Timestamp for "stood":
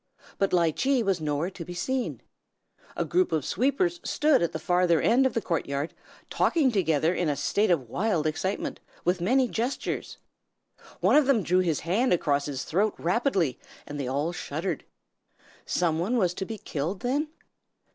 4.03-4.41